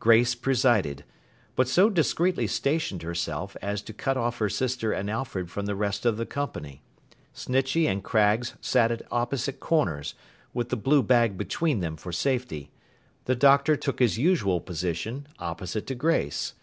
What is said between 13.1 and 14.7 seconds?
the Doctor took his usual